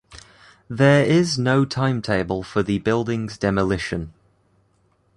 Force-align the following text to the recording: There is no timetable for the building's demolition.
There 0.67 1.05
is 1.05 1.37
no 1.37 1.63
timetable 1.63 2.41
for 2.41 2.63
the 2.63 2.79
building's 2.79 3.37
demolition. 3.37 4.13